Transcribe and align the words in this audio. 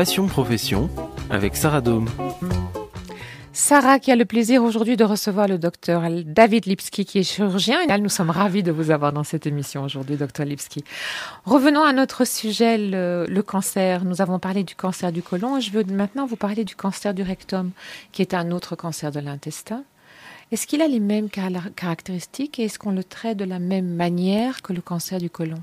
Passion 0.00 0.28
Profession 0.28 0.88
avec 1.28 1.54
Sarah 1.54 1.82
Dome. 1.82 2.08
Sarah 3.52 3.98
qui 3.98 4.10
a 4.10 4.16
le 4.16 4.24
plaisir 4.24 4.62
aujourd'hui 4.64 4.96
de 4.96 5.04
recevoir 5.04 5.46
le 5.46 5.58
docteur 5.58 6.04
David 6.24 6.64
Lipski 6.64 7.04
qui 7.04 7.18
est 7.18 7.22
chirurgien. 7.22 7.82
Et 7.82 7.98
nous 7.98 8.08
sommes 8.08 8.30
ravis 8.30 8.62
de 8.62 8.72
vous 8.72 8.90
avoir 8.90 9.12
dans 9.12 9.24
cette 9.24 9.46
émission 9.46 9.82
aujourd'hui, 9.82 10.16
docteur 10.16 10.46
Lipski. 10.46 10.84
Revenons 11.44 11.82
à 11.82 11.92
notre 11.92 12.26
sujet, 12.26 12.78
le, 12.78 13.42
cancer. 13.42 14.06
Nous 14.06 14.22
avons 14.22 14.38
parlé 14.38 14.64
du 14.64 14.74
cancer 14.74 15.12
du 15.12 15.20
côlon 15.20 15.58
et 15.58 15.60
je 15.60 15.70
veux 15.70 15.84
maintenant 15.84 16.24
vous 16.24 16.36
parler 16.36 16.64
du 16.64 16.76
cancer 16.76 17.12
du 17.12 17.22
rectum, 17.22 17.70
qui 18.12 18.22
est 18.22 18.32
un 18.32 18.52
autre 18.52 18.76
cancer 18.76 19.12
de 19.12 19.20
l'intestin. 19.20 19.84
Est-ce 20.50 20.66
qu'il 20.66 20.80
a 20.80 20.88
les 20.88 21.00
mêmes 21.00 21.28
caractéristiques 21.28 22.58
et 22.58 22.64
est-ce 22.64 22.78
qu'on 22.78 22.92
le 22.92 23.04
traite 23.04 23.36
de 23.36 23.44
la 23.44 23.58
même 23.58 23.96
manière 23.96 24.62
que 24.62 24.72
le 24.72 24.80
cancer 24.80 25.18
du 25.18 25.28
côlon? 25.28 25.62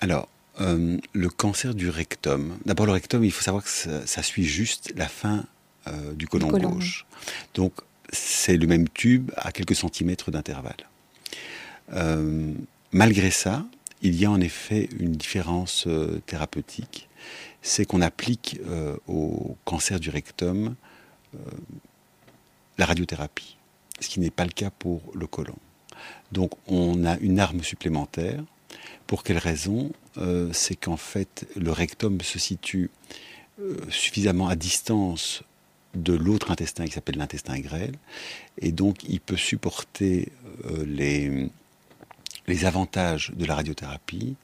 Alors, 0.00 0.28
euh, 0.60 0.98
le 1.12 1.28
cancer 1.28 1.74
du 1.74 1.88
rectum. 1.88 2.58
D'abord, 2.64 2.86
le 2.86 2.92
rectum, 2.92 3.24
il 3.24 3.32
faut 3.32 3.42
savoir 3.42 3.64
que 3.64 3.70
ça 3.70 4.22
suit 4.22 4.44
juste 4.44 4.92
la 4.96 5.08
fin 5.08 5.44
euh, 5.86 6.12
du 6.14 6.26
côlon 6.26 6.48
gauche. 6.48 7.06
Donc 7.54 7.72
c'est 8.10 8.56
le 8.56 8.66
même 8.66 8.88
tube 8.88 9.30
à 9.36 9.52
quelques 9.52 9.76
centimètres 9.76 10.30
d'intervalle. 10.30 10.88
Euh, 11.92 12.52
malgré 12.92 13.30
ça, 13.30 13.64
il 14.02 14.16
y 14.16 14.24
a 14.24 14.30
en 14.30 14.40
effet 14.40 14.88
une 14.98 15.12
différence 15.12 15.86
thérapeutique. 16.26 17.08
C'est 17.62 17.84
qu'on 17.84 18.00
applique 18.00 18.60
au 19.08 19.56
cancer 19.64 19.98
du 19.98 20.10
rectum 20.10 20.76
la 22.78 22.86
radiothérapie, 22.86 23.56
ce 24.00 24.08
qui 24.08 24.20
n'est 24.20 24.30
pas 24.30 24.44
le 24.44 24.52
cas 24.52 24.70
pour 24.70 25.02
le 25.14 25.26
côlon. 25.26 25.56
Donc 26.30 26.52
on 26.68 27.04
a 27.04 27.18
une 27.18 27.40
arme 27.40 27.62
supplémentaire. 27.62 28.42
Pour 29.06 29.22
quelle 29.22 29.38
raison 29.38 29.92
C'est 30.52 30.76
qu'en 30.76 30.96
fait 30.96 31.46
le 31.56 31.72
rectum 31.72 32.20
se 32.20 32.38
situe 32.38 32.90
suffisamment 33.88 34.48
à 34.48 34.56
distance 34.56 35.42
de 35.94 36.14
l'autre 36.14 36.50
intestin 36.50 36.86
qui 36.86 36.92
s'appelle 36.92 37.16
l'intestin 37.16 37.58
grêle. 37.58 37.94
Et 38.58 38.72
donc, 38.72 39.04
il 39.04 39.20
peut 39.20 39.36
supporter 39.36 40.30
euh, 40.66 40.84
les, 40.86 42.64
avantages 42.64 43.32
de 43.36 43.44
la 43.44 43.54
radiothérapie 43.54 44.36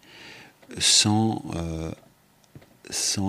sans, 0.79 1.45
euh, 1.55 1.91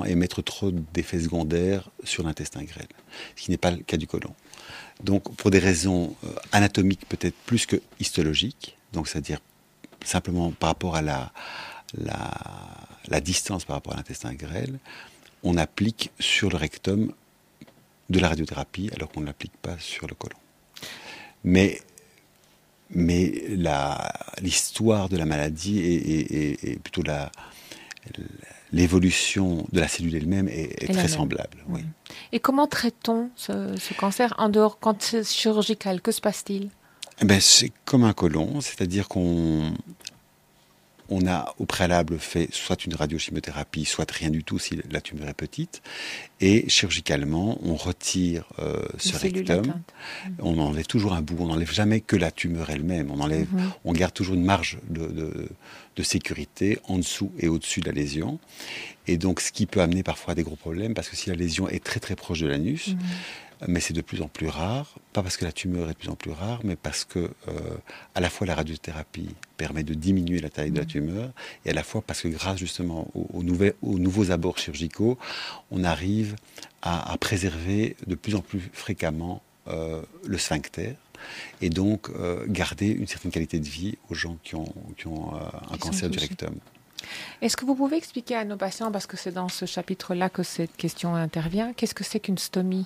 émettre 0.05 0.43
trop 0.43 0.71
d'effets 0.71 1.21
secondaires 1.21 1.89
sur 2.03 2.23
l'intestin 2.23 2.63
grêle, 2.63 2.87
ce 3.35 3.43
qui 3.43 3.51
n'est 3.51 3.57
pas 3.57 3.71
le 3.71 3.77
cas 3.77 3.97
du 3.97 4.07
côlon. 4.07 4.33
Donc, 5.03 5.33
pour 5.35 5.51
des 5.51 5.59
raisons 5.59 6.15
euh, 6.23 6.35
anatomiques 6.51 7.07
peut-être 7.07 7.35
plus 7.45 7.65
que 7.65 7.81
histologiques, 7.99 8.77
donc 8.93 9.07
c'est-à-dire 9.07 9.39
simplement 10.07 10.51
par 10.51 10.69
rapport 10.69 10.95
à 10.95 11.01
la, 11.01 11.31
la, 11.97 12.31
la 13.07 13.21
distance 13.21 13.65
par 13.65 13.75
rapport 13.75 13.93
à 13.93 13.97
l'intestin 13.97 14.33
grêle, 14.33 14.79
on 15.43 15.57
applique 15.57 16.11
sur 16.19 16.49
le 16.49 16.57
rectum 16.57 17.11
de 18.09 18.19
la 18.19 18.29
radiothérapie 18.29 18.89
alors 18.95 19.09
qu'on 19.09 19.21
ne 19.21 19.25
l'applique 19.25 19.55
pas 19.61 19.77
sur 19.79 20.07
le 20.07 20.15
côlon. 20.15 20.37
Mais, 21.43 21.79
mais 22.89 23.31
l'histoire 24.41 25.09
de 25.09 25.17
la 25.17 25.25
maladie 25.25 25.79
et, 25.79 26.79
plutôt 26.83 27.03
la, 27.03 27.31
l'évolution 28.71 29.65
de 29.71 29.79
la 29.79 29.87
cellule 29.87 30.15
elle-même 30.15 30.47
est, 30.47 30.91
très 30.91 31.07
semblable. 31.07 31.63
Oui. 31.69 31.81
Et 32.31 32.39
comment 32.39 32.67
traite-t-on 32.67 33.29
ce, 33.35 33.93
cancer 33.93 34.33
en 34.37 34.49
dehors, 34.49 34.79
quand 34.79 35.01
c'est 35.01 35.23
chirurgical 35.23 36.01
Que 36.01 36.11
se 36.11 36.21
passe-t-il? 36.21 36.69
Ben, 37.21 37.39
C'est 37.39 37.71
comme 37.85 38.03
un 38.03 38.13
côlon, 38.13 38.61
c'est-à-dire 38.61 39.07
qu'on 39.07 39.73
on 41.09 41.27
a 41.27 41.53
au 41.59 41.65
préalable 41.65 42.17
fait 42.17 42.47
soit 42.51 42.85
une 42.85 42.95
radiochimiothérapie, 42.95 43.85
soit 43.85 44.09
rien 44.09 44.29
du 44.29 44.43
tout 44.43 44.59
si 44.59 44.79
la 44.89 45.01
tumeur 45.01 45.29
est 45.29 45.33
petite. 45.33 45.81
Et 46.41 46.67
chirurgicalement, 46.69 47.59
on 47.63 47.75
retire 47.75 48.45
euh, 48.59 48.83
ce 48.97 49.15
rectum. 49.15 49.73
On 50.39 50.57
enlève 50.57 50.87
toujours 50.87 51.13
un 51.13 51.21
bout. 51.21 51.37
On 51.39 51.47
n'enlève 51.47 51.71
jamais 51.71 52.01
que 52.01 52.15
la 52.15 52.31
tumeur 52.31 52.69
elle-même. 52.69 53.11
On 53.11 53.19
enlève, 53.19 53.51
mhm. 53.51 53.71
on 53.83 53.93
garde 53.93 54.13
toujours 54.13 54.35
une 54.35 54.43
marge 54.45 54.79
de, 54.89 55.47
sécurité 56.03 56.77
en 56.87 56.97
dessous 56.97 57.31
et 57.39 57.47
au-dessus 57.47 57.79
de 57.81 57.87
la 57.87 57.93
lésion. 57.93 58.39
Et 59.07 59.17
donc, 59.17 59.39
ce 59.39 59.51
qui 59.51 59.65
peut 59.65 59.81
amener 59.81 60.03
parfois 60.03 60.33
à 60.33 60.35
des 60.35 60.43
gros 60.43 60.55
problèmes, 60.55 60.93
parce 60.93 61.09
que 61.09 61.15
si 61.15 61.29
la 61.29 61.35
lésion 61.35 61.69
est 61.69 61.83
très 61.83 61.99
très 61.99 62.15
proche 62.15 62.41
de 62.41 62.47
l'anus, 62.47 62.89
mhm 62.89 62.97
mais 63.67 63.79
c'est 63.79 63.93
de 63.93 64.01
plus 64.01 64.21
en 64.21 64.27
plus 64.27 64.47
rare, 64.47 64.95
pas 65.13 65.23
parce 65.23 65.37
que 65.37 65.45
la 65.45 65.51
tumeur 65.51 65.89
est 65.89 65.93
de 65.93 65.97
plus 65.97 66.09
en 66.09 66.15
plus 66.15 66.31
rare, 66.31 66.59
mais 66.63 66.75
parce 66.75 67.05
que 67.05 67.19
euh, 67.19 67.77
à 68.13 68.19
la 68.19 68.29
fois 68.29 68.45
la 68.47 68.55
radiothérapie 68.55 69.29
permet 69.57 69.83
de 69.83 69.93
diminuer 69.93 70.39
la 70.39 70.49
taille 70.49 70.71
de 70.71 70.77
la 70.77 70.83
mm. 70.83 70.87
tumeur, 70.87 71.31
et 71.65 71.69
à 71.71 71.73
la 71.73 71.83
fois 71.83 72.01
parce 72.01 72.21
que 72.21 72.27
grâce 72.27 72.57
justement 72.57 73.07
aux, 73.13 73.43
nouveaux 73.43 74.31
abords 74.31 74.57
chirurgicaux, 74.57 75.17
on 75.71 75.83
arrive 75.83 76.35
à, 76.81 77.15
préserver 77.19 77.95
de 78.05 78.15
plus 78.15 78.35
en 78.35 78.41
plus 78.41 78.69
fréquemment 78.73 79.41
euh, 79.67 80.01
le 80.25 80.37
sphincter, 80.37 80.93
et 81.61 81.69
donc 81.69 82.09
euh, 82.09 82.45
garder 82.47 82.89
une 82.89 83.07
certaine 83.07 83.31
qualité 83.31 83.59
de 83.59 83.67
vie 83.67 83.97
aux 84.09 84.13
gens 84.13 84.37
qui 84.43 84.55
ont, 84.55 84.65
un 85.71 85.77
cancer 85.77 86.09
du 86.09 86.19
rectum. 86.19 86.55
Est-ce 87.41 87.57
que 87.57 87.65
vous 87.65 87.75
pouvez 87.75 87.97
expliquer 87.97 88.35
à 88.35 88.45
nos 88.45 88.57
patients, 88.57 88.91
parce 88.91 89.05
que 89.07 89.17
c'est 89.17 89.31
dans 89.31 89.49
ce 89.49 89.65
chapitre-là 89.65 90.29
que 90.29 90.43
cette 90.43 90.75
question 90.75 91.15
intervient, 91.15 91.73
qu'est-ce 91.73 91.95
que 91.95 92.03
c'est 92.03 92.19
qu'une 92.19 92.37
stomie? 92.37 92.85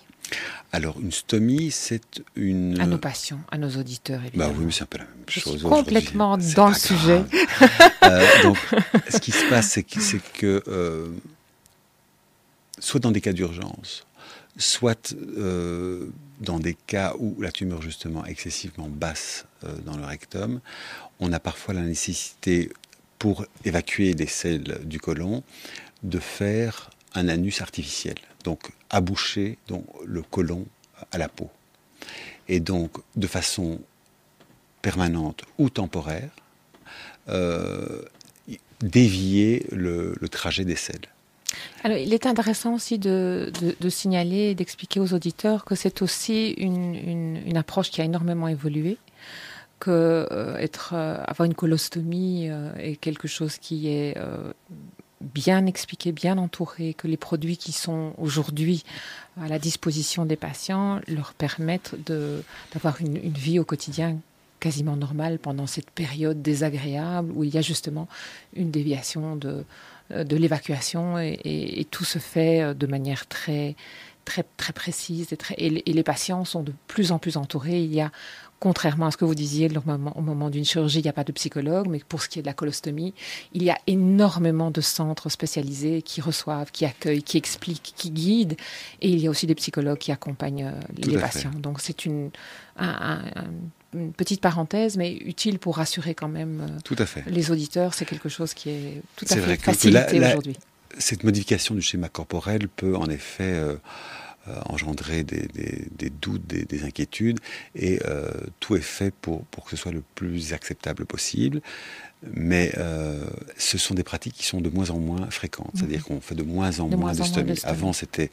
Alors, 0.72 1.00
une 1.00 1.12
stomie, 1.12 1.72
c'est 1.72 2.22
une. 2.36 2.80
À 2.80 2.86
nos 2.86 3.00
patients, 3.00 3.42
à 3.52 3.58
nos 3.58 3.70
auditeurs, 3.70 4.22
évidemment. 4.24 4.52
Bah 4.52 4.56
oui, 4.60 4.66
mais 4.66 4.72
c'est 4.72 4.84
un 4.84 4.88
peu 4.88 5.00
la 5.00 5.06
même 5.06 5.14
Je 5.28 5.40
chose. 5.40 5.60
Suis 5.60 5.68
complètement 5.68 6.38
dans 6.38 6.70
le 6.70 6.76
sujet. 6.76 7.24
Euh, 8.04 8.26
donc, 8.42 8.58
ce 9.10 9.20
qui 9.20 9.32
se 9.32 9.48
passe, 9.50 9.70
c'est 9.70 9.84
que, 9.84 10.64
euh, 10.68 11.10
soit 12.80 13.00
dans 13.00 13.12
des 13.12 13.22
cas 13.22 13.34
d'urgence, 13.34 14.08
soit 14.58 15.14
euh, 15.38 16.08
dans 16.40 16.60
des 16.60 16.74
cas 16.74 17.14
où 17.20 17.40
la 17.40 17.52
tumeur 17.52 17.84
justement 17.84 18.26
est 18.26 18.32
excessivement 18.32 18.88
basse 18.88 19.46
dans 19.86 19.96
le 19.96 20.06
rectum, 20.06 20.60
on 21.20 21.32
a 21.34 21.40
parfois 21.40 21.76
la 21.76 21.82
nécessité 21.82 22.72
pour 23.20 23.46
évacuer 23.64 24.14
les 24.14 24.26
selles 24.26 24.80
du 24.86 25.00
côlon, 25.00 25.44
de 26.02 26.18
faire 26.18 26.90
un 27.20 27.28
anus 27.28 27.62
artificiel, 27.62 28.16
donc 28.44 28.72
aboucher 28.90 29.58
donc, 29.68 29.86
le 30.06 30.22
côlon 30.22 30.66
à 31.12 31.18
la 31.18 31.30
peau. 31.30 31.50
Et 32.48 32.60
donc, 32.60 32.92
de 33.16 33.28
façon 33.28 33.80
permanente 34.82 35.44
ou 35.58 35.70
temporaire, 35.70 36.32
euh, 37.28 38.02
dévier 38.82 39.66
le, 39.72 40.16
trajet 40.32 40.64
des 40.64 40.76
selles. 40.76 41.08
Alors, 41.84 41.98
il 41.98 42.14
est 42.14 42.26
intéressant 42.26 42.74
aussi 42.74 42.98
de, 42.98 43.52
signaler 43.90 44.52
et 44.52 44.56
d'expliquer 44.56 45.00
aux 45.00 45.14
auditeurs 45.14 45.66
que 45.66 45.76
c'est 45.76 46.02
aussi 46.02 46.52
une, 46.52 47.58
approche 47.58 47.92
qui 47.92 48.02
a 48.02 48.06
énormément 48.06 48.48
évolué 48.48 48.98
que 49.80 50.28
euh, 50.32 50.58
être, 50.58 50.92
euh, 50.94 51.24
avoir 51.26 51.46
une 51.46 51.54
colostomie 51.54 52.50
est 52.78 52.98
quelque 52.98 53.30
chose 53.30 53.58
qui 53.58 53.88
est 53.90 54.18
bien 55.22 55.66
expliqué, 55.66 56.12
bien 56.12 56.38
entouré, 56.38 56.94
que 56.94 57.08
les 57.08 57.18
produits 57.18 57.58
qui 57.58 57.72
sont 57.72 58.14
aujourd'hui 58.18 58.84
à 59.40 59.48
la 59.48 59.60
disposition 59.60 60.26
des 60.26 60.36
patients 60.36 61.00
leur 61.08 61.34
permettent 61.34 61.96
d'avoir 62.74 63.02
une, 63.02 63.18
une, 63.18 63.34
vie 63.34 63.60
au 63.60 63.66
quotidien 63.66 64.18
quasiment 64.60 64.96
normale 64.96 65.40
pendant 65.40 65.68
cette 65.68 65.90
période 65.92 66.42
désagréable 66.42 67.32
où 67.34 67.44
il 67.44 67.54
y 67.54 67.58
a 67.58 67.62
justement 67.62 68.08
une 68.56 68.72
déviation 68.72 69.36
de, 69.36 69.64
de 70.10 70.36
l'évacuation 70.36 71.20
et, 71.20 71.40
et, 71.44 71.86
tout 71.86 72.04
se 72.04 72.20
fait 72.20 72.74
de 72.74 72.88
manière 72.88 73.28
très 73.28 73.76
très 74.30 74.46
très 74.58 74.74
précise 74.74 75.34
et, 75.34 75.38
très, 75.38 75.56
et, 75.58 75.70
les 75.70 76.04
patients 76.04 76.46
sont 76.46 76.64
de 76.64 76.74
plus 76.88 77.12
en 77.12 77.20
plus 77.20 77.36
entourés. 77.36 77.82
Il 77.82 77.94
y 77.94 78.02
a 78.02 78.12
Contrairement 78.60 79.06
à 79.06 79.12
ce 79.12 79.16
que 79.16 79.24
vous 79.24 79.36
disiez 79.36 79.70
au 79.70 79.82
moment, 79.86 80.12
au 80.18 80.22
moment 80.22 80.50
d'une 80.50 80.66
chirurgie, 80.66 81.00
il 81.00 81.04
n'y 81.04 81.10
a 81.10 81.14
pas 81.14 81.24
de 81.24 81.32
psychologue, 81.32 81.88
mais 81.90 82.02
pour 82.06 82.22
ce 82.22 82.28
qui 82.28 82.40
est 82.40 82.42
de 82.42 82.48
la 82.48 82.54
colostomie, 82.54 83.14
il 83.54 83.64
y 83.64 83.70
a 83.70 83.78
énormément 83.88 84.70
de 84.70 84.82
centres 84.82 85.30
spécialisés 85.30 86.02
qui 86.02 86.20
reçoivent, 86.20 86.70
qui 86.72 86.84
accueillent, 86.84 87.24
qui 87.24 87.38
expliquent, 87.38 87.94
qui 87.96 88.12
guident, 88.12 88.58
et 89.02 89.10
il 89.10 89.20
y 89.20 89.28
a 89.28 89.30
aussi 89.30 89.48
des 89.48 89.56
psychologues 89.56 89.98
qui 90.00 90.12
accompagnent 90.12 90.74
euh, 90.74 90.82
les 90.98 91.18
patients. 91.18 91.54
Donc 91.58 91.80
c'est 91.80 92.06
une, 92.06 92.32
une 93.94 94.12
petite 94.12 94.42
parenthèse, 94.42 94.98
mais 94.98 95.14
utile 95.14 95.58
pour 95.58 95.78
rassurer 95.78 96.14
quand 96.14 96.28
même 96.28 96.68
euh, 96.70 96.80
tout 96.84 96.98
à 97.00 97.06
fait. 97.06 97.24
les 97.30 97.52
auditeurs. 97.52 97.94
C'est 97.94 98.06
quelque 98.06 98.28
chose 98.28 98.54
qui 98.54 98.72
est 98.72 99.02
tout 99.16 99.26
à 99.30 99.38
fait 99.38 99.56
facilité 99.56 100.20
aujourd'hui. 100.20 100.58
Cette 100.98 101.24
modification 101.24 101.76
du 101.76 101.82
schéma 101.82 102.10
corporel 102.10 102.68
peut 102.68 102.96
en 102.96 103.08
effet 103.08 103.44
euh, 103.44 103.76
euh, 104.48 104.60
engendrer 104.66 105.24
des, 105.24 106.10
doutes, 106.10 106.46
des, 106.48 106.84
inquiétudes, 106.84 107.40
et 107.76 108.00
euh, 108.06 108.32
tout 108.60 108.76
est 108.76 108.82
fait 108.82 109.14
pour, 109.14 109.44
pour 109.46 109.66
que 109.66 109.72
ce 109.72 109.78
soit 109.78 109.92
le 109.92 110.04
plus 110.16 110.54
acceptable 110.54 111.06
possible. 111.06 111.62
Mais 112.34 112.74
ce 113.58 113.78
sont 113.78 113.94
des 113.94 114.04
pratiques 114.04 114.34
qui 114.34 114.46
sont 114.46 114.60
de 114.60 114.70
moins 114.70 114.90
en 114.90 115.00
moins 115.00 115.30
fréquentes, 115.30 115.72
c'est-à-dire 115.76 116.00
mhm. 116.00 116.04
qu'on 116.06 116.22
fait 116.22 116.36
de 116.36 116.44
moins 116.44 116.80
en 116.82 116.90
moins, 116.90 117.14
de 117.14 117.24
stomie. 117.24 117.58
Avant, 117.64 117.94
c'était 117.94 118.30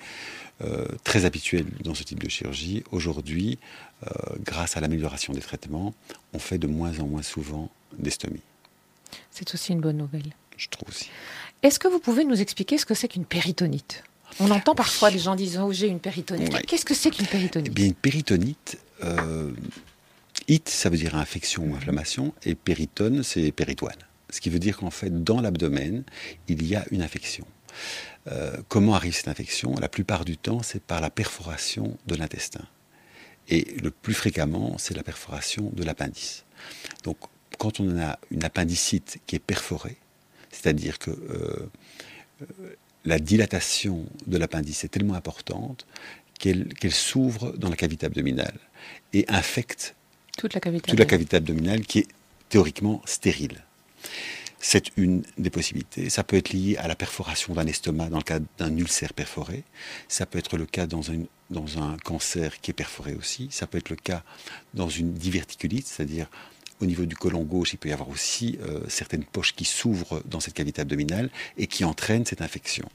très 1.05 1.25
habituel 1.25 1.67
dans 1.85 1.95
ce 1.95 2.03
type 2.03 2.21
de 2.21 2.29
chirurgie. 2.29 2.83
Aujourd'hui, 2.91 3.61
grâce 4.41 4.77
à 4.77 4.81
l'amélioration 4.81 5.35
des 5.35 5.41
traitements, 5.41 5.95
on 6.33 6.41
fait 6.41 6.59
de 6.59 6.67
moins 6.67 6.99
en 6.99 7.07
moins 7.07 7.23
souvent 7.23 7.71
des 7.97 8.11
stomies. 8.11 8.43
C'est 9.31 9.55
aussi 9.55 9.73
une 9.73 9.81
bonne 9.81 9.99
nouvelle. 9.99 10.33
je 10.57 10.69
trouve 10.69 10.89
aussi. 10.89 11.11
Est-ce 11.63 11.79
que 11.79 11.89
vous 11.89 11.99
pouvez 11.99 12.25
nous 12.25 12.41
expliquer 12.41 12.79
ce 12.79 12.87
que 12.87 12.95
c'est 12.95 13.09
qu'une 13.09 13.25
péritonite? 13.25 14.05
On 14.41 14.51
entend 14.51 14.75
parfois 14.75 15.11
les 15.11 15.19
gens 15.19 15.35
disant 15.35 15.67
oh, 15.69 15.73
j'ai 15.73 15.89
une 15.89 16.01
péritonite. 16.01 16.67
Qu'est-ce 16.67 16.85
que 16.85 16.95
c'est 16.95 17.11
qu'une 17.11 17.27
péritonite? 17.27 17.69
Eh 17.71 17.75
bien, 17.75 17.87
Une 17.87 17.95
péritonite, 17.95 18.79
euh, 19.03 19.51
it, 20.49 20.69
ça 20.69 20.91
veut 20.91 20.99
dire 20.99 21.15
infection 21.17 21.65
ou 21.65 21.75
inflammation, 21.75 22.35
et 22.45 22.55
péritone, 22.55 23.23
c'est 23.23 23.51
péritoine. 23.53 23.97
Ce 24.31 24.41
qui 24.41 24.51
veut 24.51 24.59
dire 24.59 24.77
qu'en 24.77 24.91
fait, 24.91 25.25
dans 25.25 25.41
l'abdomen, 25.41 26.05
il 26.49 26.67
y 26.67 26.77
a 26.77 26.85
une 26.91 27.03
infection. 27.03 27.47
Euh, 28.29 28.57
comment 28.69 28.95
arrive 28.95 29.15
cette 29.15 29.29
infection? 29.29 29.75
La 29.81 29.89
plupart 29.89 30.25
du 30.25 30.37
temps, 30.37 30.63
c'est 30.63 30.83
par 30.83 31.01
la 31.01 31.11
perforation 31.11 31.97
de 32.07 32.17
l'intestin. 32.17 32.65
Et 33.49 33.77
le 33.81 33.91
plus 33.91 34.15
fréquemment, 34.15 34.77
c'est 34.79 34.95
la 34.95 35.05
perforation 35.05 35.71
de 35.73 35.85
l'appendice. 35.85 36.45
Donc, 37.05 37.17
quand 37.59 37.81
on 37.81 37.99
a 38.01 38.19
une 38.31 38.45
appendicite 38.45 39.19
qui 39.27 39.37
est 39.37 39.41
perforée, 39.41 39.97
c'est-à-dire 40.61 40.99
que 40.99 41.11
euh, 41.11 41.71
la 43.05 43.19
dilatation 43.19 44.07
de 44.27 44.37
l'appendice 44.37 44.85
est 44.85 44.89
tellement 44.89 45.15
importante 45.15 45.87
qu'elle 46.39 46.93
s'ouvre 46.93 47.53
dans 47.57 47.71
la 47.71 47.77
cavité 47.77 48.07
abdominale 48.07 48.59
et 49.13 49.25
infecte 49.29 49.95
toute 50.37 50.53
la 50.53 50.61
cavité, 50.61 50.91
toute 50.91 50.99
la 50.99 51.07
cavité 51.07 51.37
abdominale 51.37 51.81
qui 51.81 52.01
est 52.01 52.09
théoriquement 52.49 53.01
stérile. 53.07 53.65
C'est 54.59 54.97
une 54.97 55.23
des 55.39 55.51
possibilités. 55.51 56.11
Ça 56.11 56.25
peut 56.25 56.37
être 56.37 56.51
lié 56.51 56.77
à 56.77 56.89
la 56.89 56.97
perforation 56.97 57.55
d'un 57.55 57.67
estomac 57.67 58.09
dans 58.09 58.19
le 58.19 58.23
cas 58.23 58.41
d'un 58.59 58.77
ulcère 58.77 59.13
perforé. 59.13 59.63
Ça 60.09 60.27
peut 60.27 60.39
être 60.39 60.57
le 60.57 60.67
cas 60.67 60.87
dans 60.87 61.11
un, 61.11 61.21
dans 61.51 61.79
un 61.79 61.97
cancer 61.99 62.61
qui 62.61 62.71
est 62.71 62.75
perforé 62.75 63.15
aussi. 63.15 63.49
Ça 63.51 63.67
peut 63.67 63.79
être 63.79 63.91
le 63.91 63.97
cas 63.97 64.25
dans 64.75 64.89
une 64.89 65.13
diverticulite, 65.13 65.87
c'est-à-dire 65.87 66.29
au 66.81 66.87
niveau 66.87 67.07
du 67.07 67.17
côlon 67.17 67.43
gauche, 67.43 67.73
il 67.73 67.79
peut 67.79 67.89
y 67.89 67.93
avoir 67.93 68.09
aussi 68.09 68.59
euh, 68.63 68.81
certaines 68.89 69.25
poches 69.25 69.55
qui 69.55 69.65
s'ouvrent 69.65 70.23
dans 70.27 70.41
cette 70.41 70.55
cavité 70.55 70.83
abdominale 70.83 71.31
et 71.57 71.67
qui 71.67 71.85
entraînent 71.85 72.27
cette 72.27 72.43
infection. 72.43 72.89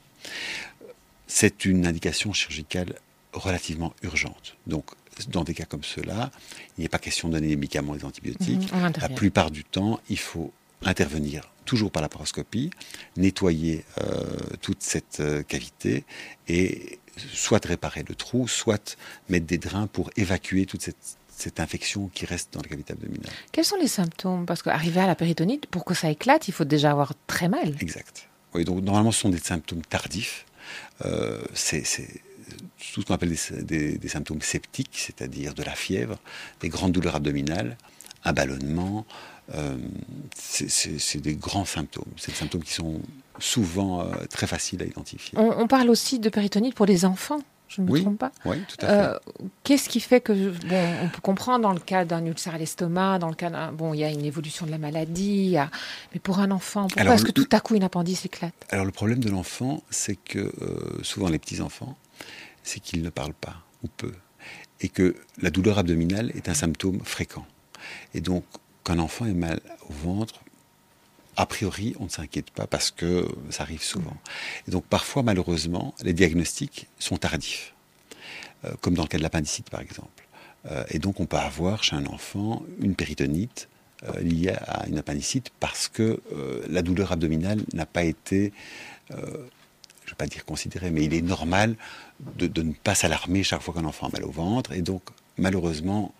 C'est 1.26 1.64
une 1.64 1.86
indication 1.86 2.32
chirurgicale 2.32 2.94
relativement 3.32 3.94
urgente. 4.02 4.56
Donc, 4.66 4.90
dans 5.28 5.44
des 5.44 5.54
cas 5.54 5.64
comme 5.64 5.84
cela, 5.84 6.30
il 6.78 6.82
n'est 6.82 6.88
pas 6.88 6.98
question 6.98 7.28
de 7.28 7.34
donner 7.34 7.48
des 7.48 7.56
médicaments 7.56 7.94
et 7.94 7.98
des 7.98 8.04
antibiotiques. 8.04 8.72
Mhm, 8.72 8.92
la 9.00 9.08
plupart 9.08 9.50
du 9.50 9.64
temps, 9.64 10.00
il 10.08 10.18
faut 10.18 10.52
intervenir 10.84 11.52
toujours 11.64 11.90
par 11.90 12.02
la 12.02 12.08
paroscopie, 12.08 12.70
nettoyer 13.16 13.84
euh, 13.98 14.24
toute 14.60 14.82
cette 14.82 15.20
euh, 15.20 15.42
cavité 15.42 16.04
et 16.48 16.98
soit 17.16 17.64
réparer 17.64 18.04
le 18.08 18.14
trou, 18.14 18.48
soit 18.48 18.96
mettre 19.28 19.46
des 19.46 19.58
drains 19.58 19.86
pour 19.86 20.10
évacuer 20.16 20.66
toute 20.66 20.82
cette, 20.82 21.18
infection 21.60 22.08
qui 22.08 22.26
reste 22.26 22.52
dans 22.54 22.60
la 22.60 22.68
cavité 22.68 22.92
abdominale. 22.92 23.32
Quels 23.52 23.64
sont 23.64 23.76
les 23.76 23.88
symptômes? 23.88 24.46
Parce 24.46 24.62
qu'arriver 24.62 25.00
à 25.00 25.06
la 25.06 25.14
péritonite, 25.14 25.66
pour 25.66 25.84
que 25.84 25.94
ça 25.94 26.10
éclate, 26.10 26.48
il 26.48 26.52
faut 26.52 26.64
déjà 26.64 26.90
avoir 26.90 27.12
très 27.26 27.48
mal. 27.48 27.74
Exact. 27.80 28.28
Oui, 28.54 28.64
donc 28.64 28.82
normalement, 28.82 29.12
ce 29.12 29.20
sont 29.20 29.30
des 29.30 29.38
symptômes 29.38 29.82
tardifs. 29.82 30.46
Euh, 31.04 31.42
c'est 31.54 31.82
tout 32.92 33.00
ce 33.00 33.06
qu'on 33.06 33.14
appelle 33.14 33.34
des, 33.62 33.98
des 33.98 34.08
symptômes 34.08 34.42
septiques, 34.42 34.90
c'est-à-dire 34.92 35.54
de 35.54 35.62
la 35.62 35.74
fièvre, 35.74 36.18
des 36.60 36.68
grandes 36.68 36.92
douleurs 36.92 37.16
abdominales, 37.16 37.76
un 38.24 38.32
ballonnement, 38.32 39.06
euh, 39.54 39.76
c'est 40.34 41.20
des 41.20 41.34
grands 41.34 41.64
symptômes. 41.64 42.04
C'est 42.16 42.30
des 42.30 42.38
symptômes 42.38 42.62
qui 42.62 42.72
sont 42.72 43.00
souvent 43.38 44.00
euh, 44.00 44.04
très 44.30 44.46
faciles 44.46 44.82
à 44.82 44.86
identifier. 44.86 45.38
On, 45.38 45.66
parle 45.66 45.90
aussi 45.90 46.18
de 46.18 46.28
péritonite 46.28 46.74
pour 46.74 46.86
les 46.86 47.04
enfants. 47.04 47.40
Je 47.74 47.80
ne 47.80 47.90
me 47.90 48.00
trompe 48.00 48.18
pas. 48.18 48.32
Oui, 48.44 48.58
tout 48.68 48.84
à 48.84 48.88
fait. 48.88 48.92
Euh, 48.92 49.18
qu'est-ce 49.64 49.88
qui 49.88 50.00
fait 50.00 50.20
que, 50.20 50.32
bon, 50.32 50.94
on 51.02 51.08
peut 51.08 51.20
comprendre 51.22 51.62
dans 51.62 51.72
le 51.72 51.80
cas 51.80 52.04
d'un 52.04 52.24
ulcère 52.26 52.54
à 52.54 52.58
l'estomac, 52.58 53.18
dans 53.18 53.30
le 53.30 53.34
cas 53.34 53.48
d'un, 53.48 53.72
bon, 53.72 53.94
il 53.94 54.00
y 54.00 54.04
a 54.04 54.10
une 54.10 54.24
évolution 54.24 54.66
de 54.66 54.70
la 54.70 54.78
maladie, 54.78 55.56
mais 56.12 56.20
pour 56.20 56.38
un 56.38 56.50
enfant, 56.50 56.86
pourquoi 56.88 57.14
est-ce 57.14 57.24
que 57.24 57.32
tout 57.32 57.48
à 57.52 57.60
coup 57.60 57.74
une 57.74 57.84
appendice 57.84 58.26
éclate? 58.26 58.54
Alors 58.68 58.84
le 58.84 58.92
problème 58.92 59.20
de 59.20 59.30
l'enfant, 59.30 59.82
c'est 59.88 60.16
que 60.16 60.52
souvent 61.02 61.28
les 61.28 61.38
petits 61.38 61.60
enfants, 61.60 61.96
c'est 62.62 62.80
qu'ils 62.80 63.02
ne 63.02 63.10
parlent 63.10 63.32
pas 63.32 63.56
ou 63.82 63.88
peu, 63.88 64.12
et 64.80 64.88
que 64.88 65.16
la 65.40 65.50
douleur 65.50 65.78
abdominale 65.78 66.30
est 66.34 66.48
un 66.48 66.54
symptôme 66.54 67.00
fréquent. 67.04 67.46
Et 68.14 68.20
donc 68.20 68.44
qu'un 68.84 68.98
enfant 68.98 69.26
ait 69.26 69.32
mal 69.32 69.60
au 69.88 69.92
ventre, 69.92 70.40
a 71.36 71.46
priori, 71.46 71.94
on 71.98 72.04
ne 72.04 72.08
s'inquiète 72.10 72.50
pas 72.50 72.66
parce 72.66 72.90
que 72.90 73.26
ça 73.50 73.62
arrive 73.62 73.82
souvent. 73.82 74.16
Et 74.68 74.70
donc 74.70 74.84
parfois, 74.84 75.22
malheureusement, 75.22 75.94
les 76.02 76.12
diagnostics 76.12 76.88
sont 76.98 77.16
tardifs, 77.16 77.74
euh, 78.64 78.72
comme 78.80 78.94
dans 78.94 79.02
le 79.02 79.08
cas 79.08 79.18
de 79.18 79.22
l'appendicite 79.22 79.70
par 79.70 79.80
exemple. 79.80 80.28
Euh, 80.70 80.84
et 80.90 80.98
donc 80.98 81.20
on 81.20 81.26
peut 81.26 81.38
avoir 81.38 81.82
chez 81.82 81.96
un 81.96 82.06
enfant 82.06 82.62
une 82.80 82.94
péritonite 82.94 83.68
euh, 84.04 84.20
liée 84.20 84.54
à 84.66 84.86
une 84.88 84.98
appendicite 84.98 85.50
parce 85.58 85.88
que 85.88 86.20
la 86.68 86.82
douleur 86.82 87.12
abdominale 87.12 87.62
n'a 87.72 87.86
pas 87.86 88.04
été, 88.04 88.52
je 89.10 89.16
ne 89.16 89.20
vais 89.20 90.16
pas 90.18 90.26
dire 90.26 90.44
considérée, 90.44 90.90
mais 90.90 91.04
il 91.04 91.14
est 91.14 91.22
normal 91.22 91.76
de, 92.36 92.46
de 92.46 92.62
ne 92.62 92.72
pas 92.72 92.94
s'alarmer 92.94 93.42
chaque 93.42 93.62
fois 93.62 93.74
qu'un 93.74 93.84
enfant 93.84 94.08
a 94.08 94.10
mal 94.10 94.24
au 94.24 94.30
ventre. 94.30 94.72
Et 94.72 94.82
donc 94.82 95.02
malheureusement, 95.38 96.14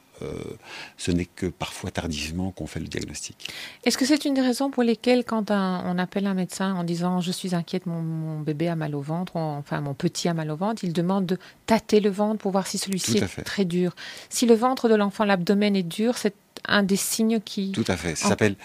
ce 0.97 1.11
n'est 1.11 1.27
que 1.27 1.47
parfois 1.47 1.91
tardivement 1.91 2.51
qu'on 2.51 2.67
fait 2.67 2.81
le 2.81 2.87
diagnostic. 2.87 3.49
Est-ce 3.85 3.99
que 3.99 4.05
c'est 4.05 4.25
une 4.25 4.35
des 4.35 4.41
raisons 4.41 4.71
pour 4.71 4.83
lesquelles, 4.83 5.25
quand 5.25 5.51
on 5.51 5.99
appelle 5.99 6.27
un 6.27 6.35
médecin 6.35 6.75
en 6.75 6.85
disant 6.85 7.21
je 7.21 7.33
suis 7.33 7.55
inquiète, 7.55 7.87
mon, 7.87 8.41
bébé 8.41 8.69
a 8.69 8.77
mal 8.77 8.95
au 8.95 9.01
ventre, 9.01 9.37
enfin 9.37 9.81
mon 9.81 9.95
petit 9.95 10.29
a 10.29 10.35
mal 10.35 10.51
au 10.51 10.57
ventre, 10.57 10.85
il 10.85 10.93
demande 10.93 11.27
de 11.27 11.39
tâter 11.67 12.01
le 12.01 12.11
ventre 12.11 12.39
pour 12.39 12.53
voir 12.53 12.67
si 12.67 12.79
celui-ci 12.79 13.19
est 13.19 13.43
très 13.45 13.65
dur. 13.65 13.95
Si 14.29 14.47
le 14.47 14.55
ventre 14.55 14.89
de 14.89 14.95
l'enfant, 14.95 15.25
l'abdomen 15.25 15.77
est 15.77 15.83
dur, 15.83 16.17
c'est 16.17 16.35
un 16.67 16.83
des 16.83 16.97
signes 16.97 17.41
qui. 17.41 17.73
Tout 17.73 17.85
à 17.89 17.97
fait. 17.97 18.15
Ça 18.15 18.29
s'appelle 18.29 18.57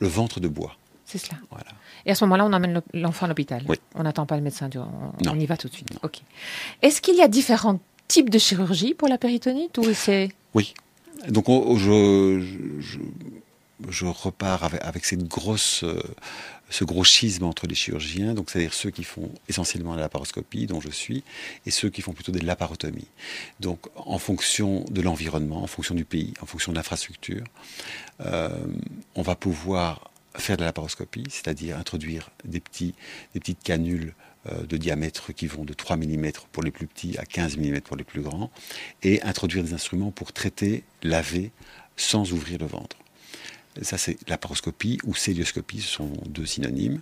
le 0.00 0.08
ventre 0.08 0.40
de 0.40 0.48
bois. 0.48 0.76
C'est 1.04 1.18
cela. 1.18 1.38
Voilà. 1.50 1.70
Et 2.06 2.10
à 2.10 2.14
ce 2.14 2.24
moment-là, 2.24 2.46
on 2.46 2.52
amène 2.52 2.82
l'enfant 2.92 3.26
à 3.26 3.28
l'hôpital. 3.28 3.62
Oui. 3.68 3.76
On 3.94 4.02
n'attend 4.02 4.26
pas 4.26 4.36
le 4.36 4.42
médecin. 4.42 4.68
On, 4.74 5.28
on 5.28 5.38
y 5.38 5.46
va 5.46 5.56
tout 5.56 5.68
de 5.68 5.74
suite. 5.74 5.88
Ok. 6.02 6.20
Est-ce 6.82 7.00
qu'il 7.00 7.16
y 7.16 7.22
a 7.22 7.28
différents 7.28 7.80
types 8.08 8.30
de 8.30 8.38
chirurgie 8.38 8.94
pour 8.94 9.08
la 9.08 9.18
péritonite 9.18 9.78
ou 9.78 9.94
c'est 9.94 10.30
Oui, 10.54 10.74
donc 11.28 11.46
je, 11.78 12.40
repars 14.06 14.64
avec, 14.64 15.04
cette 15.04 15.26
grosse, 15.26 15.84
euh, 15.84 16.00
ce 16.70 16.84
gros 16.84 17.04
schisme 17.04 17.44
entre 17.44 17.66
les 17.66 17.74
chirurgiens, 17.74 18.34
donc 18.34 18.50
c'est-à-dire 18.50 18.74
ceux 18.74 18.90
qui 18.90 19.04
font 19.04 19.30
essentiellement 19.48 19.94
la 19.94 20.02
laparoscopie, 20.02 20.66
dont 20.66 20.80
je 20.80 20.90
suis, 20.90 21.22
et 21.66 21.70
ceux 21.70 21.90
qui 21.90 22.02
font 22.02 22.12
plutôt 22.12 22.32
des 22.32 22.40
laparotomies. 22.40 23.08
Donc 23.60 23.86
en 23.96 24.18
fonction 24.18 24.84
de 24.90 25.00
l'environnement, 25.00 25.62
en 25.62 25.66
fonction 25.66 25.94
du 25.94 26.04
pays, 26.04 26.34
en 26.40 26.46
fonction 26.46 26.72
de 26.72 26.76
l'infrastructure, 26.76 27.44
euh, 28.20 28.48
on 29.14 29.22
va 29.22 29.34
pouvoir 29.34 30.10
faire 30.36 30.56
de 30.56 30.62
la 30.62 30.66
laparoscopie, 30.68 31.24
c'est-à-dire 31.28 31.78
introduire 31.78 32.30
des, 32.44 32.60
petites 32.60 33.62
canules 33.62 34.14
de 34.68 34.76
diamètre 34.76 35.32
qui 35.32 35.46
vont 35.46 35.64
de 35.64 35.72
3 35.72 35.96
mm 35.96 36.32
pour 36.52 36.62
les 36.62 36.70
plus 36.70 36.86
petits 36.86 37.16
à 37.18 37.24
15 37.24 37.56
mm 37.56 37.80
pour 37.80 37.96
les 37.96 38.04
plus 38.04 38.20
grands, 38.20 38.50
et 39.02 39.22
introduire 39.22 39.64
des 39.64 39.72
instruments 39.74 40.10
pour 40.10 40.32
traiter, 40.32 40.84
laver, 41.02 41.50
sans 41.96 42.32
ouvrir 42.32 42.58
le 42.58 42.66
ventre. 42.66 42.96
Ça, 43.82 43.98
c'est 43.98 44.16
la 44.28 44.38
paroscopie 44.38 44.98
ou 45.04 45.14
célioscopie, 45.14 45.80
ce 45.80 45.88
sont 45.88 46.12
deux 46.26 46.46
synonymes. 46.46 47.00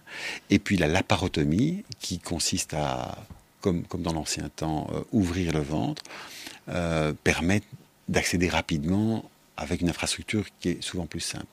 Et 0.48 0.58
puis 0.58 0.76
la 0.76 0.86
laparotomie, 0.86 1.84
qui 2.00 2.18
consiste 2.18 2.72
à, 2.74 3.26
comme, 3.60 3.82
comme 3.84 4.02
dans 4.02 4.12
l'ancien 4.12 4.48
temps, 4.48 4.88
euh, 4.92 5.02
ouvrir 5.12 5.52
le 5.52 5.60
ventre, 5.60 6.02
euh, 6.68 7.12
permet 7.24 7.62
d'accéder 8.08 8.48
rapidement 8.48 9.30
avec 9.56 9.82
une 9.82 9.90
infrastructure 9.90 10.46
qui 10.60 10.70
est 10.70 10.82
souvent 10.82 11.06
plus 11.06 11.20
simple. 11.20 11.46